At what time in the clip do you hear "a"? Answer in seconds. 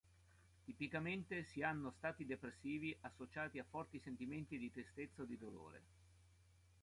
3.59-3.65